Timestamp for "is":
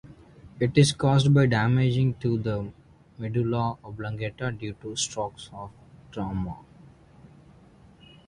0.79-0.93